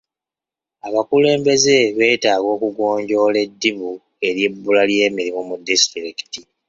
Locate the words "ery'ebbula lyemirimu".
4.27-5.41